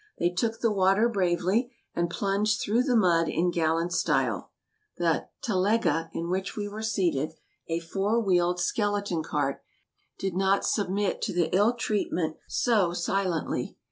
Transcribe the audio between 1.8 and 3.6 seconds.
and plunged through the mud in